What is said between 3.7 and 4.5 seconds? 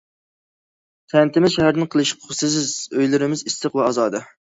ۋە ئازادە.